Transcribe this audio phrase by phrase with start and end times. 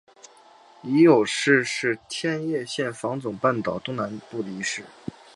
[0.81, 4.83] 夷隅市是千叶县房总半岛东南部的一市。